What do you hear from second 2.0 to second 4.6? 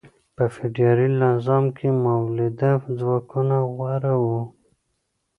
مؤلده ځواکونه غوره وو.